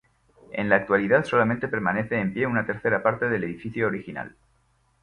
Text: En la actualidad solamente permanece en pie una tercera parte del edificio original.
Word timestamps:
En 0.51 0.67
la 0.67 0.77
actualidad 0.77 1.23
solamente 1.25 1.67
permanece 1.67 2.19
en 2.19 2.33
pie 2.33 2.47
una 2.47 2.65
tercera 2.65 3.03
parte 3.03 3.29
del 3.29 3.43
edificio 3.43 3.85
original. 3.85 4.35